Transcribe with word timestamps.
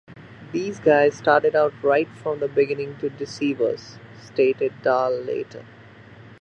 "These 0.51 0.79
guys 0.79 1.13
started 1.13 1.55
out 1.55 1.73
right 1.83 2.07
from 2.17 2.39
the 2.39 2.47
beginning 2.47 2.97
to 3.01 3.11
deceive 3.11 3.61
us," 3.61 3.99
stated 4.19 4.71
Dahl 4.81 5.11
later. 5.11 5.63